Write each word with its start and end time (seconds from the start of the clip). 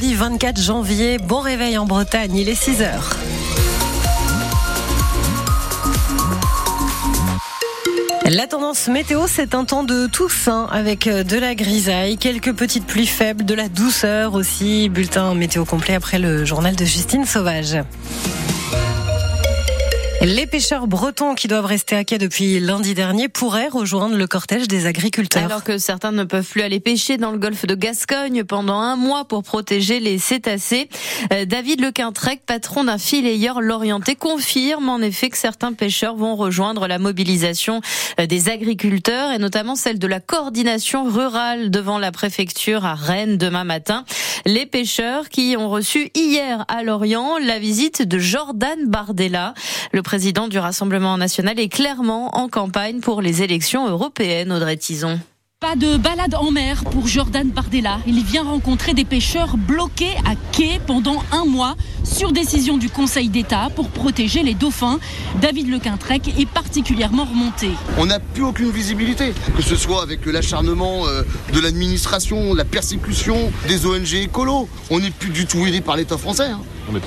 vendredi 0.00 0.14
24 0.14 0.60
janvier. 0.60 1.18
Bon 1.18 1.40
réveil 1.40 1.76
en 1.76 1.84
Bretagne, 1.84 2.34
il 2.34 2.48
est 2.48 2.54
6 2.54 2.82
heures. 2.82 3.10
La 8.24 8.46
tendance 8.46 8.88
météo, 8.88 9.26
c'est 9.26 9.54
un 9.54 9.64
temps 9.64 9.82
de 9.82 10.06
Toussaint 10.06 10.68
avec 10.70 11.06
euh, 11.06 11.24
de 11.24 11.36
la 11.36 11.54
grisaille, 11.54 12.16
quelques 12.16 12.54
petites 12.54 12.86
pluies 12.86 13.06
faibles, 13.06 13.44
de 13.44 13.54
la 13.54 13.68
douceur 13.68 14.34
aussi. 14.34 14.88
Bulletin 14.88 15.34
météo 15.34 15.64
complet 15.64 15.94
après 15.94 16.18
le 16.18 16.44
journal 16.44 16.76
de 16.76 16.84
Justine 16.84 17.26
Sauvage. 17.26 17.76
Les 20.22 20.46
pêcheurs 20.46 20.86
bretons 20.86 21.34
qui 21.34 21.48
doivent 21.48 21.64
rester 21.64 21.96
à 21.96 22.04
quai 22.04 22.18
depuis 22.18 22.60
lundi 22.60 22.92
dernier 22.92 23.30
pourraient 23.30 23.68
rejoindre 23.68 24.16
le 24.16 24.26
cortège 24.26 24.68
des 24.68 24.84
agriculteurs. 24.84 25.46
Alors 25.46 25.64
que 25.64 25.78
certains 25.78 26.12
ne 26.12 26.24
peuvent 26.24 26.46
plus 26.46 26.60
aller 26.60 26.78
pêcher 26.78 27.16
dans 27.16 27.30
le 27.30 27.38
golfe 27.38 27.64
de 27.64 27.74
Gascogne 27.74 28.44
pendant 28.44 28.78
un 28.78 28.96
mois 28.96 29.24
pour 29.24 29.42
protéger 29.42 29.98
les 29.98 30.18
cétacés, 30.18 30.90
euh, 31.32 31.46
David 31.46 31.80
Lequintrec, 31.80 32.42
patron 32.44 32.84
d'un 32.84 32.98
filayeur 32.98 33.62
l'orienté, 33.62 34.14
confirme 34.14 34.90
en 34.90 34.98
effet 34.98 35.30
que 35.30 35.38
certains 35.38 35.72
pêcheurs 35.72 36.16
vont 36.16 36.36
rejoindre 36.36 36.86
la 36.86 36.98
mobilisation 36.98 37.80
euh, 38.20 38.26
des 38.26 38.50
agriculteurs 38.50 39.32
et 39.32 39.38
notamment 39.38 39.74
celle 39.74 39.98
de 39.98 40.06
la 40.06 40.20
coordination 40.20 41.04
rurale 41.04 41.70
devant 41.70 41.98
la 41.98 42.12
préfecture 42.12 42.84
à 42.84 42.94
Rennes 42.94 43.38
demain 43.38 43.64
matin. 43.64 44.04
Les 44.44 44.66
pêcheurs 44.66 45.30
qui 45.30 45.56
ont 45.58 45.70
reçu 45.70 46.10
hier 46.14 46.66
à 46.68 46.82
Lorient 46.82 47.38
la 47.38 47.58
visite 47.58 48.02
de 48.02 48.18
Jordan 48.18 48.78
Bardella, 48.86 49.54
le 49.92 50.02
président 50.10 50.48
du 50.48 50.58
Rassemblement 50.58 51.16
national 51.16 51.60
est 51.60 51.68
clairement 51.68 52.36
en 52.36 52.48
campagne 52.48 52.98
pour 52.98 53.22
les 53.22 53.44
élections 53.44 53.88
européennes, 53.88 54.50
Audrey 54.50 54.76
Tison. 54.76 55.20
Pas 55.60 55.76
de 55.76 55.96
balade 55.98 56.34
en 56.34 56.50
mer 56.50 56.82
pour 56.82 57.06
Jordan 57.06 57.48
Bardella. 57.48 58.00
Il 58.08 58.24
vient 58.24 58.42
rencontrer 58.42 58.92
des 58.92 59.04
pêcheurs 59.04 59.56
bloqués 59.56 60.16
à 60.26 60.34
quai 60.50 60.80
pendant 60.84 61.22
un 61.30 61.44
mois 61.44 61.76
sur 62.02 62.32
décision 62.32 62.76
du 62.76 62.90
Conseil 62.90 63.28
d'État 63.28 63.68
pour 63.76 63.88
protéger 63.88 64.42
les 64.42 64.54
dauphins. 64.54 64.98
David 65.40 65.70
Lequintrec 65.70 66.26
est 66.36 66.48
particulièrement 66.48 67.24
remonté. 67.24 67.68
On 67.96 68.06
n'a 68.06 68.18
plus 68.18 68.42
aucune 68.42 68.72
visibilité, 68.72 69.32
que 69.56 69.62
ce 69.62 69.76
soit 69.76 70.02
avec 70.02 70.26
l'acharnement 70.26 71.06
euh, 71.06 71.22
de 71.54 71.60
l'administration, 71.60 72.52
la 72.52 72.64
persécution 72.64 73.52
des 73.68 73.86
ONG 73.86 74.14
écolos. 74.14 74.68
On 74.90 74.98
n'est 74.98 75.12
plus 75.12 75.30
du 75.30 75.46
tout 75.46 75.64
aidé 75.66 75.80
par 75.80 75.94
l'État 75.94 76.18
français. 76.18 76.48
Hein. 76.48 76.62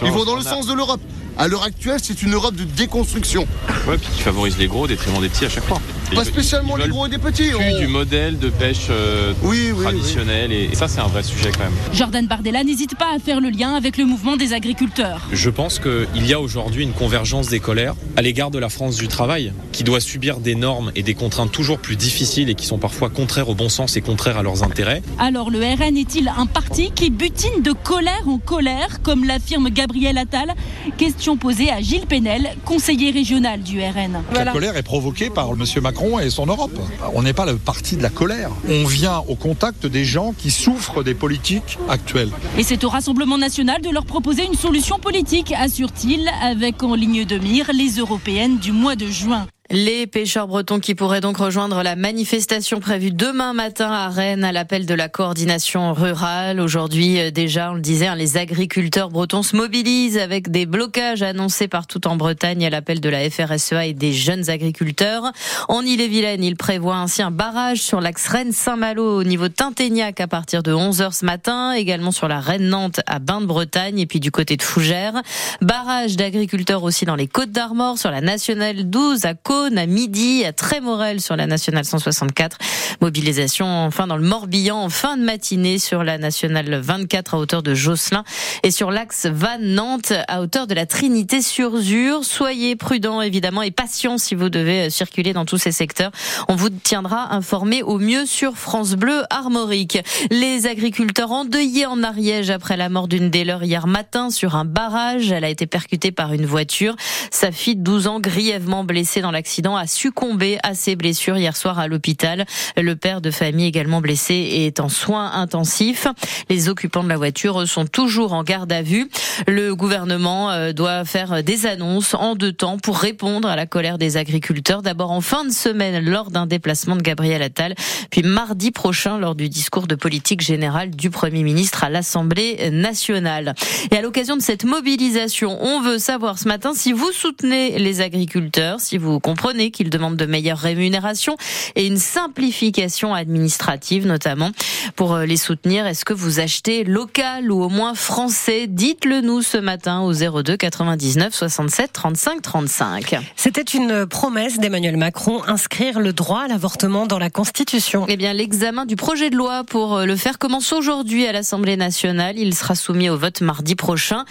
Ils 0.05 0.11
vont 0.11 0.23
dans 0.23 0.37
le 0.37 0.41
sens 0.41 0.67
de 0.67 0.73
l'Europe. 0.73 1.01
À 1.37 1.47
l'heure 1.47 1.63
actuelle, 1.63 1.99
c'est 2.01 2.21
une 2.21 2.33
Europe 2.33 2.55
de 2.55 2.63
déconstruction. 2.63 3.47
Ouais, 3.87 3.97
puis 3.97 4.09
qui 4.15 4.21
favorise 4.21 4.57
les 4.57 4.67
gros 4.67 4.83
au 4.83 4.87
détriment 4.87 5.19
des 5.19 5.29
petits 5.29 5.45
à 5.45 5.49
chaque 5.49 5.63
fois. 5.63 5.81
Pas 6.15 6.25
spécialement 6.25 6.75
les 6.75 6.87
gros 6.87 7.07
et 7.07 7.09
des 7.09 7.17
petits. 7.17 7.49
Plus 7.49 7.79
du 7.79 7.87
modèle 7.87 8.37
de 8.37 8.49
pêche 8.49 8.87
euh, 8.89 9.33
traditionnel 9.81 10.51
Et, 10.51 10.75
ça 10.75 10.87
c'est 10.87 10.99
un 10.99 11.07
vrai 11.07 11.23
sujet 11.23 11.51
quand 11.51 11.63
même. 11.63 11.73
Jordan 11.93 12.27
Bardella 12.27 12.63
n'hésite 12.63 12.95
pas 12.95 13.13
à 13.15 13.19
faire 13.19 13.39
le 13.41 13.49
lien 13.49 13.73
avec 13.73 13.97
le 13.97 14.05
mouvement 14.05 14.37
des 14.37 14.53
agriculteurs. 14.53 15.27
Je 15.31 15.49
pense 15.49 15.79
qu'il 15.79 16.25
y 16.25 16.33
a 16.33 16.39
aujourd'hui 16.39 16.83
une 16.83 16.93
convergence 16.93 17.47
des 17.47 17.59
colères 17.59 17.95
à 18.15 18.21
l'égard 18.21 18.51
de 18.51 18.59
la 18.59 18.69
France 18.69 18.97
du 18.97 19.07
travail 19.07 19.53
qui 19.71 19.83
doit 19.83 19.99
subir 19.99 20.39
des 20.39 20.55
normes 20.55 20.91
et 20.95 21.03
des 21.03 21.13
contraintes 21.15 21.51
toujours 21.51 21.79
plus 21.79 21.95
difficiles 21.95 22.49
et 22.49 22.55
qui 22.55 22.65
sont 22.65 22.77
parfois 22.77 23.09
contraires 23.09 23.49
au 23.49 23.55
bon 23.55 23.69
sens 23.69 23.97
et 23.97 24.01
contraires 24.01 24.37
à 24.37 24.43
leurs 24.43 24.63
intérêts. 24.63 25.01
Alors 25.19 25.49
le 25.49 25.59
RN 25.59 25.97
est-il 25.97 26.31
un 26.35 26.45
parti 26.45 26.91
qui 26.91 27.09
butine 27.09 27.61
de 27.63 27.71
colère 27.71 28.27
en 28.27 28.37
colère 28.37 29.01
comme 29.01 29.25
l'affirme 29.25 29.69
Gabriel 29.69 30.17
Attal 30.17 30.53
Question 30.97 31.37
posée 31.37 31.71
à 31.71 31.81
Gilles 31.81 32.05
Penel, 32.07 32.55
conseiller 32.65 33.11
régional 33.11 33.61
du 33.61 33.79
RN. 33.79 34.21
La 34.33 34.51
colère 34.51 34.77
est 34.77 34.83
provoquée 34.83 35.29
par 35.29 35.51
M. 35.51 35.63
Macron 35.81 36.02
et 36.21 36.29
son 36.29 36.45
Europe. 36.45 36.77
On 37.13 37.23
n'est 37.23 37.33
pas 37.33 37.45
le 37.45 37.57
parti 37.57 37.95
de 37.95 38.03
la 38.03 38.09
colère. 38.09 38.49
On 38.67 38.85
vient 38.85 39.19
au 39.27 39.35
contact 39.35 39.85
des 39.85 40.05
gens 40.05 40.33
qui 40.37 40.51
souffrent 40.51 41.03
des 41.03 41.13
politiques 41.13 41.77
actuelles. 41.89 42.31
Et 42.57 42.63
c'est 42.63 42.83
au 42.83 42.89
Rassemblement 42.89 43.37
national 43.37 43.81
de 43.81 43.89
leur 43.89 44.05
proposer 44.05 44.45
une 44.45 44.55
solution 44.55 44.99
politique, 44.99 45.53
assure-t-il, 45.57 46.29
avec 46.41 46.83
en 46.83 46.95
ligne 46.95 47.25
de 47.25 47.37
mire 47.37 47.71
les 47.73 47.97
européennes 47.97 48.57
du 48.57 48.71
mois 48.71 48.95
de 48.95 49.07
juin. 49.07 49.47
Les 49.69 50.07
pêcheurs 50.07 50.47
bretons 50.47 50.81
qui 50.81 50.93
pourraient 50.93 51.21
donc 51.21 51.37
rejoindre 51.37 51.83
la 51.83 51.95
manifestation 51.95 52.81
prévue 52.81 53.11
demain 53.11 53.53
matin 53.53 53.89
à 53.89 54.09
Rennes 54.09 54.43
à 54.43 54.51
l'appel 54.51 54.85
de 54.85 54.93
la 54.93 55.07
coordination 55.07 55.93
rurale. 55.93 56.59
Aujourd'hui, 56.59 57.17
euh, 57.17 57.31
déjà, 57.31 57.71
on 57.71 57.75
le 57.75 57.81
disait, 57.81 58.07
hein, 58.07 58.15
les 58.15 58.35
agriculteurs 58.35 59.09
bretons 59.09 59.41
se 59.41 59.55
mobilisent 59.55 60.17
avec 60.17 60.51
des 60.51 60.65
blocages 60.65 61.23
annoncés 61.23 61.69
partout 61.69 62.05
en 62.07 62.17
Bretagne 62.17 62.65
à 62.65 62.69
l'appel 62.69 62.99
de 62.99 63.07
la 63.07 63.29
FRSEA 63.29 63.85
et 63.85 63.93
des 63.93 64.11
jeunes 64.11 64.49
agriculteurs. 64.49 65.31
En 65.69 65.81
Ille-et-Vilaine, 65.81 66.43
ils 66.43 66.57
prévoient 66.57 66.97
ainsi 66.97 67.21
un 67.21 67.31
barrage 67.31 67.81
sur 67.81 68.01
l'axe 68.01 68.27
Rennes-Saint-Malo 68.27 69.19
au 69.19 69.23
niveau 69.23 69.47
de 69.47 69.53
Tinténiac 69.53 70.19
à 70.19 70.27
partir 70.27 70.61
de 70.61 70.73
11h 70.73 71.17
ce 71.17 71.25
matin, 71.25 71.71
également 71.71 72.11
sur 72.11 72.27
la 72.27 72.41
Rennes-Nantes 72.41 72.99
à 73.07 73.19
Bain-de-Bretagne 73.19 73.97
et 73.97 74.07
puis 74.07 74.19
du 74.19 74.29
côté 74.29 74.57
de 74.57 74.61
Fougères. 74.61 75.21
Barrage 75.61 76.17
d'agriculteurs 76.17 76.83
aussi 76.83 77.05
dans 77.05 77.15
les 77.15 77.27
Côtes 77.27 77.51
d'Armor, 77.51 77.97
sur 77.97 78.11
la 78.11 78.19
Nationale 78.19 78.89
12 78.89 79.23
à 79.23 79.33
Côte 79.35 79.62
à 79.63 79.85
midi, 79.85 80.43
à 80.43 80.51
Trémorel 80.51 81.21
sur 81.21 81.37
la 81.37 81.47
nationale 81.47 81.85
164. 81.85 82.57
Mobilisation 82.99 83.65
enfin 83.65 84.07
dans 84.07 84.17
le 84.17 84.23
Morbihan 84.23 84.77
en 84.77 84.89
fin 84.89 85.15
de 85.15 85.23
matinée 85.23 85.79
sur 85.79 86.03
la 86.03 86.17
nationale 86.17 86.75
24 86.75 87.35
à 87.35 87.37
hauteur 87.37 87.63
de 87.63 87.73
Josselin 87.73 88.25
et 88.63 88.71
sur 88.71 88.91
l'axe 88.91 89.25
Vannes-Nantes 89.25 90.11
à 90.27 90.41
hauteur 90.41 90.67
de 90.67 90.73
la 90.73 90.85
Trinité-sur-Zur. 90.85 92.25
Soyez 92.25 92.75
prudents 92.75 93.21
évidemment 93.21 93.61
et 93.61 93.71
patients 93.71 94.17
si 94.17 94.35
vous 94.35 94.49
devez 94.49 94.89
circuler 94.89 95.31
dans 95.31 95.45
tous 95.45 95.57
ces 95.57 95.71
secteurs. 95.71 96.11
On 96.49 96.55
vous 96.55 96.69
tiendra 96.69 97.33
informé 97.33 97.83
au 97.83 97.99
mieux 97.99 98.25
sur 98.25 98.57
France 98.57 98.95
Bleu 98.95 99.23
Armorique. 99.29 99.99
Les 100.29 100.67
agriculteurs 100.67 101.31
endeuillés 101.31 101.85
en 101.85 102.03
Ariège 102.03 102.49
après 102.49 102.75
la 102.75 102.89
mort 102.89 103.07
d'une 103.07 103.29
des 103.29 103.45
leurs 103.45 103.63
hier 103.63 103.87
matin 103.87 104.29
sur 104.29 104.57
un 104.57 104.65
barrage. 104.65 105.31
Elle 105.31 105.45
a 105.45 105.49
été 105.49 105.67
percutée 105.67 106.11
par 106.11 106.33
une 106.33 106.45
voiture. 106.45 106.97
Sa 107.31 107.53
fille 107.53 107.77
de 107.77 107.83
12 107.83 108.07
ans 108.07 108.19
grièvement 108.19 108.83
blessée 108.83 109.21
dans 109.21 109.31
l'accident 109.43 109.75
a 109.75 109.87
succombé 109.87 110.57
à 110.63 110.73
ses 110.73 110.95
blessures 110.95 111.35
hier 111.35 111.57
soir 111.57 111.77
à 111.77 111.89
l'hôpital. 111.89 112.45
Le 112.77 112.95
père 112.95 113.19
de 113.19 113.29
famille 113.29 113.65
également 113.65 113.99
blessé 113.99 114.35
est 114.35 114.79
en 114.79 114.87
soins 114.87 115.33
intensifs. 115.33 116.07
Les 116.49 116.69
occupants 116.69 117.03
de 117.03 117.09
la 117.09 117.17
voiture 117.17 117.67
sont 117.67 117.85
toujours 117.85 118.31
en 118.31 118.43
garde 118.43 118.71
à 118.71 118.81
vue. 118.81 119.09
Le 119.45 119.75
gouvernement 119.75 120.49
euh, 120.51 120.71
doit 120.71 121.03
faire 121.03 121.43
des 121.43 121.65
annonces 121.65 122.13
en 122.13 122.35
deux 122.35 122.53
temps 122.53 122.77
pour 122.77 122.97
répondre 122.97 123.49
à 123.49 123.57
la 123.57 123.65
colère 123.65 123.97
des 123.97 124.15
agriculteurs. 124.15 124.81
D'abord 124.81 125.11
en 125.11 125.19
fin 125.19 125.43
de 125.43 125.51
semaine 125.51 126.05
lors 126.05 126.31
d'un 126.31 126.45
déplacement 126.45 126.95
de 126.95 127.01
Gabriel 127.01 127.41
Attal, 127.41 127.75
puis 128.11 128.23
mardi 128.23 128.71
prochain 128.71 129.17
lors 129.17 129.35
du 129.35 129.49
discours 129.49 129.87
de 129.87 129.95
politique 129.95 130.39
générale 130.39 130.91
du 130.91 131.09
Premier 131.09 131.43
ministre 131.43 131.83
à 131.83 131.89
l'Assemblée 131.89 132.69
nationale. 132.71 133.55
Et 133.91 133.97
à 133.97 134.01
l'occasion 134.01 134.37
de 134.37 134.41
cette 134.41 134.63
mobilisation, 134.63 135.61
on 135.61 135.81
veut 135.81 135.99
savoir 135.99 136.39
ce 136.39 136.47
matin 136.47 136.71
si 136.73 136.93
vous 136.93 137.11
soutenez 137.11 137.77
les 137.77 137.99
agriculteurs, 137.99 138.79
si 138.79 138.97
vous 138.97 139.19
comprenez 139.33 139.71
qu'ils 139.71 139.89
demandent 139.89 140.15
de 140.15 140.27
meilleures 140.27 140.59
rémunérations 140.59 141.37
et 141.75 141.87
une 141.87 141.97
simplification 141.97 143.15
administrative 143.15 144.05
notamment 144.05 144.51
pour 144.95 145.13
euh, 145.13 145.25
les 145.25 145.37
soutenir. 145.37 145.87
Est-ce 145.87 146.05
que 146.05 146.13
vous 146.13 146.39
achetez 146.39 146.83
local 146.83 147.51
ou 147.51 147.63
au 147.63 147.69
moins 147.69 147.95
français? 147.95 148.67
Dites-le 148.67 149.21
nous 149.21 149.41
ce 149.41 149.57
matin 149.57 150.01
au 150.01 150.13
02 150.13 150.55
99 150.55 151.33
67 151.33 151.91
35 151.91 152.41
35. 152.43 153.15
C'était 153.35 153.63
une 153.63 154.05
promesse 154.05 154.59
d'Emmanuel 154.59 154.97
Macron, 154.97 155.41
inscrire 155.47 155.99
le 155.99 156.13
droit 156.13 156.41
à 156.41 156.47
l'avortement 156.47 157.07
dans 157.07 157.17
la 157.17 157.31
Constitution. 157.31 158.05
Eh 158.07 158.17
bien, 158.17 158.33
l'examen 158.33 158.85
du 158.85 158.95
projet 158.95 159.31
de 159.31 159.35
loi 159.35 159.63
pour 159.63 159.95
euh, 159.95 160.05
le 160.05 160.15
faire 160.15 160.37
commence 160.37 160.71
aujourd'hui 160.73 161.25
à 161.25 161.31
l'Assemblée 161.31 161.75
nationale. 161.75 162.37
Il 162.37 162.53
sera 162.53 162.75
soumis 162.75 163.09
au 163.09 163.17
vote 163.17 163.41
mardi 163.41 163.73
prochain. 163.73 164.25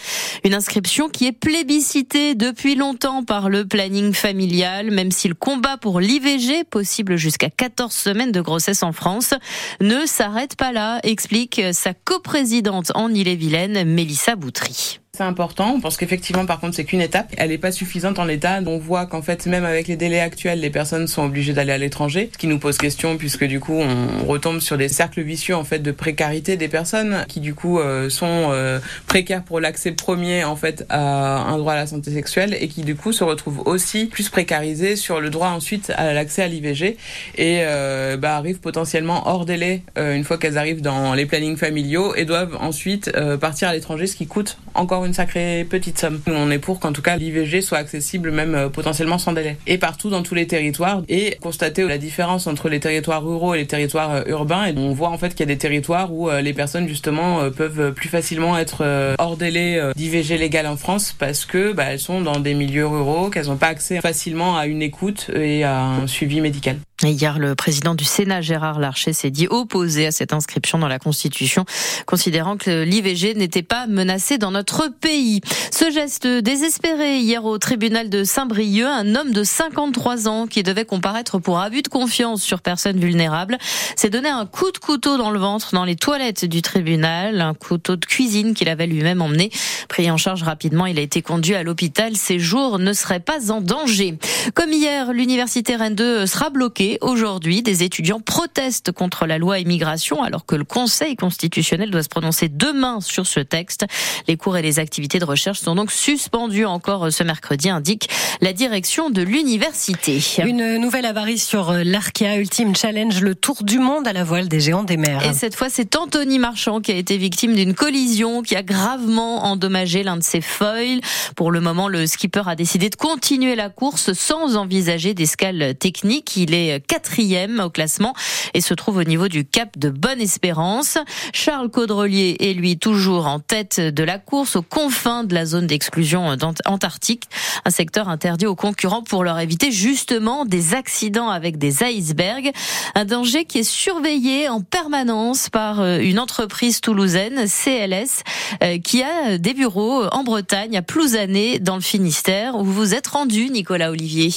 Une 0.45 0.55
inscription 0.55 1.09
qui 1.09 1.27
est 1.27 1.33
plébiscitée 1.33 2.37
depuis 2.37 2.77
longtemps 2.77 3.25
par 3.25 3.49
le 3.49 3.65
planning 3.65 4.13
familial, 4.15 4.92
même 4.93 5.11
si 5.11 5.29
le 5.29 5.35
combat 5.35 5.77
pour 5.77 6.01
l'IVG, 6.01 6.65
possible 6.65 7.17
jusqu'à 7.17 7.51
14 7.51 7.93
semaines 7.93 8.33
de 8.33 8.41
grossesse 8.41 8.83
en 8.83 8.93
France, 8.93 9.35
ne 9.81 10.07
s'arrête 10.07 10.57
pas 10.57 10.73
là, 10.73 11.01
explique 11.03 11.61
sa 11.73 11.95
coprésidente 11.95 12.93
en 12.95 13.13
Ille-et-Vilaine, 13.13 13.85
Mélissa 13.85 14.37
Boutry. 14.37 15.02
C'est 15.15 15.25
important 15.25 15.79
parce 15.79 15.99
qu'effectivement, 15.99 16.47
par 16.47 16.59
contre, 16.59 16.75
c'est 16.75 16.87
qu'une 16.87 17.03
étape. 17.03 17.35
Elle 17.37 17.51
n'est 17.51 17.59
pas 17.59 17.71
suffisante 17.71 18.19
en 18.19 18.25
l'état. 18.25 18.61
On 18.65 18.79
voit 18.79 19.05
qu'en 19.05 19.21
fait, 19.21 19.45
même 19.45 19.67
avec 19.67 19.87
les 19.87 19.97
délais 19.97 20.21
actuels, 20.21 20.61
les 20.61 20.71
personnes 20.71 21.07
sont 21.07 21.23
obligées 21.23 21.53
d'aller 21.53 21.73
à 21.73 21.77
l'étranger, 21.77 22.31
ce 22.33 22.39
qui 22.39 22.47
nous 22.47 22.59
pose 22.59 22.79
question 22.79 23.19
puisque 23.19 23.45
du 23.45 23.61
coup, 23.61 23.75
on 23.75 24.25
retombe 24.25 24.61
sur 24.61 24.79
des 24.79 24.89
cercles 24.89 25.21
vicieux 25.21 25.55
en 25.55 25.65
fait 25.65 25.81
de 25.81 25.91
précarité 25.91 26.57
des 26.57 26.69
personnes 26.69 27.27
qui 27.29 27.41
du 27.41 27.53
coup 27.53 27.79
euh, 27.79 28.09
sont 28.09 28.25
euh, 28.53 28.79
précaires 29.07 29.43
pour 29.43 29.61
l'accès 29.61 29.93
premier 29.93 30.45
en 30.45 30.57
fait 30.57 30.87
à 30.89 31.43
un 31.43 31.59
droit 31.59 31.75
à 31.75 31.77
la 31.77 31.87
santé 31.87 32.11
sexuelle 32.11 32.57
et 32.59 32.69
qui 32.69 32.81
du 32.81 32.97
coup 32.97 33.13
se 33.13 33.23
retrouvent 33.23 33.61
aussi 33.67 34.07
plus 34.07 34.31
précarisées 34.31 34.97
sur 34.97 35.21
le 35.21 35.29
droit 35.29 35.49
ensuite 35.49 35.93
à 35.95 36.15
l'accès 36.15 36.43
à 36.43 36.49
l'IVG 36.49 36.97
et 37.37 37.59
euh, 37.65 38.17
bah, 38.17 38.35
arrivent 38.35 38.61
potentiellement 38.61 39.29
hors 39.29 39.45
délai 39.45 39.83
une 39.99 40.25
fois 40.25 40.39
qu'elles 40.39 40.57
arrivent 40.57 40.81
dans 40.81 41.13
les 41.13 41.27
plannings 41.27 41.59
familiaux 41.59 42.15
et 42.15 42.25
doivent 42.25 42.57
ensuite 42.59 43.13
partir 43.39 43.69
à 43.69 43.75
l'étranger, 43.75 44.07
ce 44.07 44.17
qui 44.17 44.27
coûte 44.27 44.57
encore 44.73 45.02
une 45.05 45.15
sacrée 45.15 45.67
petite 45.69 45.99
somme. 45.99 46.21
On 46.27 46.51
est 46.51 46.59
pour 46.59 46.81
qu'en 46.81 46.93
tout 46.93 47.03
cas 47.03 47.17
l'IVG 47.17 47.61
soit 47.61 47.79
accessible 47.79 48.31
même 48.31 48.55
euh, 48.55 48.69
potentiellement 48.69 49.19
sans 49.19 49.33
délai. 49.33 49.57
Et 49.67 49.79
partout 49.79 50.11
dans 50.11 50.23
tous 50.23 50.35
les 50.35 50.47
territoires 50.47 51.03
et 51.09 51.37
constater 51.41 51.87
la 51.87 51.99
différence 51.99 52.47
entre 52.47 52.69
les 52.69 52.81
territoires 52.81 53.25
ruraux 53.25 53.55
et 53.55 53.59
les 53.59 53.67
territoires 53.67 54.13
euh, 54.13 54.23
urbains. 54.27 54.67
Et 54.67 54.75
on 54.77 54.93
voit 54.93 55.09
en 55.09 55.19
fait 55.19 55.31
qu'il 55.31 55.41
y 55.41 55.51
a 55.51 55.55
des 55.55 55.59
territoires 55.59 56.13
où 56.13 56.31
les 56.31 56.53
personnes 56.53 56.89
justement 56.89 57.51
peuvent 57.51 57.93
plus 57.93 58.09
facilement 58.09 58.59
être 58.59 59.15
hors 59.19 59.37
délai 59.37 59.81
d'IVG 59.97 60.39
légal 60.39 60.67
en 60.67 60.77
France 60.77 61.15
parce 61.19 61.45
que 61.45 61.73
bah, 61.73 61.85
elles 61.91 61.99
sont 61.99 62.21
dans 62.21 62.41
des 62.41 62.55
milieux 62.55 62.87
ruraux, 62.87 63.31
qu'elles 63.31 63.47
n'ont 63.47 63.57
pas 63.57 63.69
accès 63.69 64.01
facilement 64.01 64.57
à 64.57 64.67
une 64.67 64.83
écoute 64.83 65.31
et 65.35 65.65
à 65.65 65.81
un 65.83 66.07
suivi 66.07 66.41
médical. 66.41 66.77
Hier, 67.05 67.39
le 67.41 67.57
président 67.57 67.97
du 67.97 68.05
Sénat, 68.05 68.43
Gérard 68.43 68.79
Larcher, 68.79 69.13
s'est 69.13 69.31
dit 69.31 69.49
opposé 69.51 70.07
à 70.07 70.13
cette 70.13 70.33
inscription 70.33 70.79
dans 70.79 70.87
la 70.87 71.01
Constitution, 71.01 71.65
considérant 72.07 72.57
que 72.57 72.85
l'IVG 72.85 73.35
n'était 73.35 73.63
pas 73.63 73.89
menacé 73.89 74.39
dans 74.39 74.53
notre 74.53 74.89
pays. 74.89 75.41
Ce 75.73 75.91
geste 75.91 76.27
désespéré 76.27 77.19
hier 77.19 77.45
au 77.45 77.59
tribunal 77.59 78.09
de 78.09 78.23
Saint-Brieuc, 78.23 78.87
un 78.87 79.17
homme 79.17 79.33
de 79.33 79.43
53 79.43 80.29
ans 80.29 80.47
qui 80.47 80.63
devait 80.63 80.85
comparaître 80.85 81.41
pour 81.41 81.59
abus 81.59 81.83
de 81.83 81.89
confiance 81.89 82.43
sur 82.43 82.61
personnes 82.61 83.01
vulnérables 83.01 83.59
s'est 83.97 84.11
donné 84.11 84.29
un 84.29 84.47
coup 84.47 84.71
de 84.71 84.79
couteau 84.79 85.17
dans 85.17 85.31
le 85.31 85.41
ventre 85.41 85.75
dans 85.75 85.85
les 85.85 85.97
toilettes 85.97 86.45
du 86.45 86.63
tribunal, 86.63 87.41
un 87.41 87.55
couteau 87.55 87.97
de 87.97 88.05
cuisine 88.05 88.55
qu'il 88.55 88.69
avait 88.69 88.87
lui-même 88.87 89.23
emmené. 89.23 89.51
Pris 89.89 90.11
en 90.11 90.17
charge 90.17 90.45
rapidement, 90.45 90.87
il 90.87 90.99
a 90.99 91.03
été 91.03 91.21
conduit 91.21 91.55
à 91.55 91.65
l'hôpital. 91.65 92.17
Ses 92.17 92.39
jours 92.39 92.79
ne 92.79 92.93
seraient 92.93 93.21
pas 93.21 93.51
en 93.51 93.61
danger. 93.61 94.19
Comme 94.55 94.73
hier, 94.73 95.13
l'université 95.13 95.75
Rennes 95.75 95.95
2 95.95 96.27
sera 96.27 96.51
bloquée 96.51 96.92
aujourd'hui, 97.01 97.63
des 97.63 97.83
étudiants 97.83 98.21
protestent 98.21 98.93
contre 98.93 99.27
la 99.27 99.39
loi 99.39 99.59
immigration 99.59 100.23
alors 100.23 100.47
que 100.47 100.57
le 100.57 100.65
Conseil 100.65 101.17
constitutionnel 101.17 101.91
doit 101.91 102.03
se 102.03 102.09
prononcer 102.09 102.49
demain 102.49 103.01
sur 103.01 103.27
ce 103.27 103.41
texte. 103.41 103.87
Les 104.29 104.37
cours 104.37 104.57
et 104.57 104.63
les 104.63 104.79
activités 104.79 105.19
de 105.19 105.25
recherche 105.25 105.61
sont 105.61 105.75
donc 105.75 105.91
suspendus 105.91 106.65
encore 106.65 107.13
ce 107.13 107.23
mercredi, 107.23 107.71
indique 107.71 108.09
la 108.41 108.53
direction 108.53 109.11
de 109.11 109.23
l'université. 109.23 110.21
Une 110.45 110.77
nouvelle 110.79 111.07
avarie 111.07 111.39
sur 111.39 111.73
l'Arkea 111.73 112.37
Ultime 112.39 112.75
Challenge, 112.75 113.21
le 113.21 113.35
tour 113.35 113.63
du 113.63 113.79
monde 113.79 114.07
à 114.07 114.13
la 114.13 114.25
voile 114.25 114.49
des 114.49 114.61
géants 114.61 114.85
des 114.85 114.97
mers. 114.97 115.25
Et 115.25 115.33
cette 115.33 115.55
fois, 115.55 115.69
c'est 115.69 115.97
Anthony 115.97 116.39
Marchand 116.39 116.81
qui 116.81 116.93
a 116.93 116.97
été 116.97 117.17
victime 117.17 117.55
d'une 117.55 117.75
collision 117.75 118.43
qui 118.43 118.57
a 118.57 118.63
gravement 118.63 119.45
endommagé 119.45 120.03
l'un 120.03 120.17
de 120.17 120.23
ses 120.23 120.41
foils. 120.41 121.01
Pour 121.37 121.51
le 121.51 121.61
moment, 121.61 121.89
le 121.89 122.07
skipper 122.07 122.43
a 122.47 122.57
décidé 122.57 122.91
de 122.91 122.97
continuer 122.97 123.55
la 123.55 123.69
course 123.69 124.13
sans 124.13 124.57
envisager 124.57 125.15
d'escale 125.15 125.75
technique. 125.79 126.37
Il 126.37 126.55
est 126.55 126.82
quatrième 126.87 127.61
au 127.61 127.71
classement 127.71 128.15
et 128.55 128.61
se 128.61 128.75
trouve 128.75 128.99
au 128.99 129.05
niveau 129.05 129.29
du 129.29 129.45
cap 129.45 129.79
de 129.79 129.89
Bonne-Espérance. 129.89 130.99
Charles 131.33 131.71
Caudrelier 131.71 132.37
est 132.41 132.53
lui 132.53 132.79
toujours 132.79 133.27
en 133.27 133.41
tête 133.41 133.81
de 133.81 134.05
la 134.05 134.19
course 134.19 134.57
aux 134.57 134.63
confins 134.63 135.25
de 135.25 135.35
la 135.35 135.47
zone 135.47 135.67
d'exclusion 135.67 136.37
antarctique, 136.67 137.25
un 137.65 137.71
secteur 137.71 138.09
interdit 138.09 138.47
aux 138.47 138.57
concurrents 138.57 139.03
pour 139.03 139.25
leur 139.25 139.39
éviter 139.39 139.71
justement 139.71 140.45
des 140.45 140.75
accidents 140.75 141.31
avec 141.31 141.59
des 141.59 141.83
icebergs, 141.83 142.51
un 142.95 143.05
danger 143.05 143.45
qui 143.45 143.59
est 143.59 143.63
surveillé 143.63 144.49
en 144.49 144.61
permanence 144.61 145.49
par 145.49 145.81
euh, 145.81 145.99
une 145.99 146.19
entreprise 146.19 146.81
toulousaine, 146.81 147.47
CLS, 147.47 148.23
euh, 148.63 148.79
qui 148.79 149.03
a 149.03 149.39
des 149.39 149.55
bureaux 149.55 150.05
en 150.13 150.25
Bretagne, 150.25 150.77
à 150.77 150.83
Plouzané, 150.83 151.59
dans 151.59 151.77
le 151.77 151.83
Finistère, 151.83 152.57
où 152.57 152.65
vous 152.65 152.73
vous 152.73 152.95
êtes 152.95 153.07
rendu, 153.07 153.51
Nicolas 153.51 153.91
Olivier. 153.91 154.33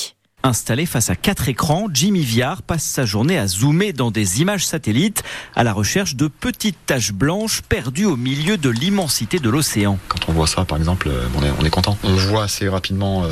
Installé 0.45 0.85
face 0.85 1.09
à 1.09 1.15
quatre 1.15 1.49
écrans, 1.49 1.87
Jimmy 1.91 2.21
Viard 2.21 2.61
passe 2.61 2.83
sa 2.83 3.03
journée 3.03 3.39
à 3.39 3.47
zoomer 3.47 3.93
dans 3.93 4.11
des 4.11 4.41
images 4.41 4.63
satellites 4.63 5.23
à 5.55 5.63
la 5.63 5.73
recherche 5.73 6.15
de 6.15 6.27
petites 6.27 6.77
taches 6.85 7.13
blanches 7.13 7.63
perdues 7.63 8.05
au 8.05 8.15
milieu 8.15 8.55
de 8.55 8.69
l'immensité 8.69 9.39
de 9.39 9.49
l'océan. 9.49 9.97
Quand 10.07 10.29
on 10.29 10.33
voit 10.33 10.45
ça, 10.45 10.63
par 10.63 10.77
exemple, 10.77 11.07
euh, 11.09 11.25
on 11.35 11.43
est, 11.43 11.49
on 11.59 11.65
est 11.65 11.71
content. 11.71 11.97
On 12.03 12.13
voit 12.13 12.43
assez 12.43 12.69
rapidement 12.69 13.23
euh, 13.23 13.29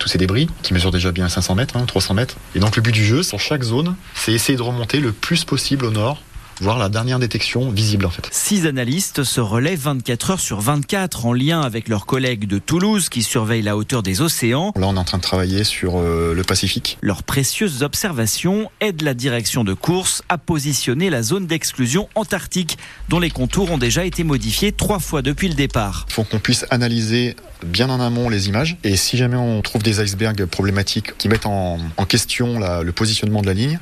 tous 0.00 0.08
ces 0.08 0.18
débris 0.18 0.50
qui 0.64 0.74
mesurent 0.74 0.90
déjà 0.90 1.12
bien 1.12 1.28
500 1.28 1.54
mètres, 1.54 1.86
300 1.86 2.10
hein, 2.10 2.14
mètres. 2.16 2.34
Et 2.56 2.58
donc 2.58 2.74
le 2.74 2.82
but 2.82 2.90
du 2.90 3.04
jeu, 3.04 3.22
sur 3.22 3.38
chaque 3.38 3.62
zone, 3.62 3.94
c'est 4.16 4.32
essayer 4.32 4.58
de 4.58 4.62
remonter 4.62 4.98
le 4.98 5.12
plus 5.12 5.44
possible 5.44 5.84
au 5.84 5.92
nord 5.92 6.20
voir 6.60 6.78
la 6.78 6.88
dernière 6.88 7.18
détection 7.18 7.70
visible 7.70 8.06
en 8.06 8.10
fait. 8.10 8.28
Six 8.30 8.66
analystes 8.66 9.24
se 9.24 9.40
relaient 9.40 9.76
24 9.76 10.30
heures 10.30 10.40
sur 10.40 10.60
24 10.60 11.26
en 11.26 11.32
lien 11.32 11.60
avec 11.60 11.88
leurs 11.88 12.06
collègues 12.06 12.46
de 12.46 12.58
Toulouse 12.58 13.08
qui 13.08 13.22
surveillent 13.22 13.62
la 13.62 13.76
hauteur 13.76 14.02
des 14.02 14.20
océans. 14.20 14.72
Là 14.76 14.86
on 14.86 14.96
est 14.96 14.98
en 14.98 15.04
train 15.04 15.18
de 15.18 15.22
travailler 15.22 15.64
sur 15.64 15.98
euh, 15.98 16.34
le 16.34 16.42
Pacifique. 16.42 16.98
Leurs 17.00 17.22
précieuses 17.22 17.82
observations 17.82 18.70
aident 18.80 19.02
la 19.02 19.14
direction 19.14 19.64
de 19.64 19.74
course 19.74 20.22
à 20.28 20.38
positionner 20.38 21.10
la 21.10 21.22
zone 21.22 21.46
d'exclusion 21.46 22.08
antarctique 22.14 22.78
dont 23.08 23.18
les 23.18 23.30
contours 23.30 23.70
ont 23.70 23.78
déjà 23.78 24.04
été 24.04 24.24
modifiés 24.24 24.72
trois 24.72 24.98
fois 24.98 25.22
depuis 25.22 25.48
le 25.48 25.54
départ. 25.54 26.06
Il 26.08 26.14
faut 26.14 26.24
qu'on 26.24 26.38
puisse 26.38 26.66
analyser 26.70 27.36
bien 27.64 27.88
en 27.90 28.00
amont 28.00 28.28
les 28.28 28.48
images 28.48 28.76
et 28.84 28.96
si 28.96 29.16
jamais 29.16 29.36
on 29.36 29.62
trouve 29.62 29.82
des 29.82 30.02
icebergs 30.02 30.46
problématiques 30.46 31.16
qui 31.18 31.28
mettent 31.28 31.46
en, 31.46 31.78
question 32.08 32.58
le 32.58 32.92
positionnement 32.92 33.42
de 33.42 33.46
la 33.46 33.54
ligne, 33.54 33.78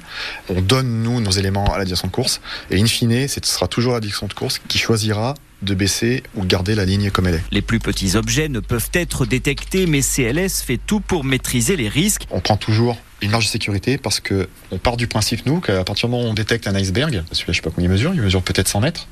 on 0.49 0.61
donne 0.61 1.03
nous 1.03 1.21
nos 1.21 1.31
éléments 1.31 1.73
à 1.75 1.79
la 1.79 1.85
direction 1.85 2.09
de 2.09 2.13
course 2.13 2.41
et 2.71 2.81
in 2.81 2.87
fine, 2.87 3.29
ce 3.29 3.41
sera 3.43 3.69
toujours 3.69 3.93
la 3.93 4.01
direction 4.01 4.27
de 4.27 4.33
course 4.33 4.61
qui 4.67 4.79
choisira 4.79 5.35
de 5.63 5.75
baisser 5.75 6.23
ou 6.35 6.43
de 6.43 6.47
garder 6.47 6.75
la 6.75 6.85
ligne 6.85 7.11
comme 7.11 7.27
elle 7.27 7.37
est. 7.37 7.43
Les 7.51 7.63
plus 7.63 7.81
petits 7.81 8.17
objets 8.17 8.49
ne 8.49 8.61
peuvent 8.61 8.91
être 8.93 9.27
détectés, 9.27 9.87
mais 9.87 10.01
CLS 10.01 10.63
fait 10.63 10.79
tout 10.85 11.01
pour 11.01 11.25
maîtriser 11.25 11.77
les 11.77 11.89
risques. 11.89 12.27
On 12.31 12.41
prend 12.41 12.57
toujours 12.57 12.99
une 13.25 13.31
marge 13.31 13.47
de 13.47 13.51
sécurité 13.51 13.99
parce 13.99 14.21
que 14.21 14.49
on 14.71 14.79
part 14.79 14.97
du 14.97 15.07
principe 15.07 15.47
nous 15.47 15.61
qu'à 15.61 15.85
partir 15.85 16.09
du 16.09 16.15
moment 16.15 16.29
où 16.29 16.31
on 16.31 16.35
détecte 16.35 16.67
un 16.67 16.75
iceberg, 16.75 17.25
celui-là 17.33 17.53
je 17.53 17.57
sais 17.57 17.63
pas 17.63 17.71
combien 17.71 17.89
il 17.89 17.93
mesure, 17.93 18.15
il 18.15 18.21
mesure 18.21 18.43
peut-être 18.43 18.69
100 18.69 18.81
mètres, 18.81 19.07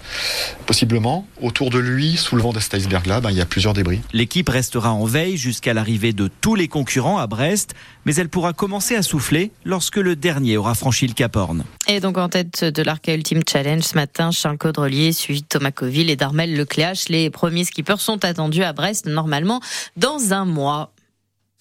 possiblement 0.66 1.26
autour 1.40 1.70
de 1.70 1.78
lui, 1.78 2.16
sous 2.16 2.36
le 2.36 2.42
vent 2.42 2.52
de 2.52 2.60
cet 2.60 2.74
iceberg-là, 2.74 3.20
ben, 3.20 3.30
il 3.30 3.36
y 3.36 3.40
a 3.40 3.46
plusieurs 3.46 3.74
débris. 3.74 4.00
L'équipe 4.12 4.48
restera 4.48 4.92
en 4.92 5.04
veille 5.04 5.36
jusqu'à 5.36 5.74
l'arrivée 5.74 6.12
de 6.12 6.28
tous 6.40 6.54
les 6.54 6.68
concurrents 6.68 7.18
à 7.18 7.26
Brest, 7.26 7.74
mais 8.04 8.14
elle 8.14 8.28
pourra 8.28 8.52
commencer 8.52 8.96
à 8.96 9.02
souffler 9.02 9.50
lorsque 9.64 9.96
le 9.96 10.16
dernier 10.16 10.56
aura 10.56 10.74
franchi 10.74 11.06
le 11.06 11.14
Cap 11.14 11.36
Horn. 11.36 11.64
Et 11.88 12.00
donc 12.00 12.18
en 12.18 12.28
tête 12.28 12.64
de 12.64 12.82
l'Arca 12.82 13.14
Ultimate 13.14 13.48
Challenge 13.48 13.82
ce 13.82 13.94
matin, 13.94 14.30
Charles 14.30 14.58
Caudrelier 14.58 15.12
suit 15.12 15.42
Thomas 15.42 15.70
Coville 15.70 16.10
et 16.10 16.16
Darmel 16.16 16.56
Lecléache. 16.56 17.08
Les 17.08 17.30
premiers 17.30 17.64
skippers 17.64 18.00
sont 18.00 18.24
attendus 18.24 18.62
à 18.62 18.72
Brest 18.72 19.06
normalement 19.06 19.60
dans 19.96 20.32
un 20.32 20.44
mois. 20.44 20.92